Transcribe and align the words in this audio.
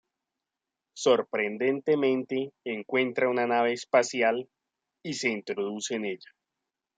Sorprendentemente, 0.95 2.53
encuentra 2.65 3.29
una 3.29 3.45
nave 3.45 3.73
espacial 3.73 4.49
y 5.03 5.13
se 5.13 5.29
introduce 5.29 5.93
en 5.93 6.05
ella. 6.05 6.31